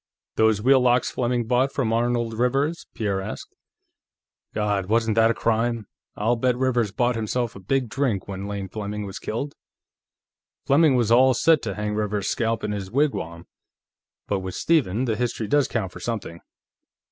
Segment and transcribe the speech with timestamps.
[0.35, 3.53] "Those wheel locks Fleming bought from Arnold Rivers?" Pierre asked.
[4.51, 5.85] "God, wasn't that a crime!
[6.15, 9.53] I'll bet Rivers bought himself a big drink when Lane Fleming was killed.
[10.65, 13.45] Fleming was all set to hang Rivers's scalp in his wigwam....
[14.27, 16.41] But with Stephen, the history does count for something.